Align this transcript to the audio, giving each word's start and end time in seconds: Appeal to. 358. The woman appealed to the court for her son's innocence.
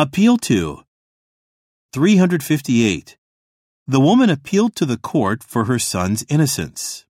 Appeal 0.00 0.36
to. 0.46 0.84
358. 1.92 3.16
The 3.88 3.98
woman 3.98 4.30
appealed 4.30 4.76
to 4.76 4.86
the 4.86 4.96
court 4.96 5.42
for 5.42 5.64
her 5.64 5.80
son's 5.80 6.24
innocence. 6.28 7.04